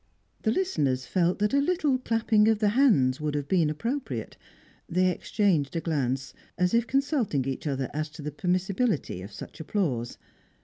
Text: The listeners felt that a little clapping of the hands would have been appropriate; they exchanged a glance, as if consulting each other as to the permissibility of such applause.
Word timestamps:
The 0.41 0.49
listeners 0.51 1.05
felt 1.05 1.37
that 1.37 1.53
a 1.53 1.61
little 1.61 1.99
clapping 1.99 2.47
of 2.47 2.57
the 2.57 2.69
hands 2.69 3.21
would 3.21 3.35
have 3.35 3.47
been 3.47 3.69
appropriate; 3.69 4.35
they 4.89 5.11
exchanged 5.11 5.75
a 5.75 5.79
glance, 5.79 6.33
as 6.57 6.73
if 6.73 6.87
consulting 6.87 7.45
each 7.45 7.67
other 7.67 7.87
as 7.93 8.09
to 8.17 8.23
the 8.23 8.31
permissibility 8.31 9.23
of 9.23 9.31
such 9.31 9.59
applause. 9.59 10.17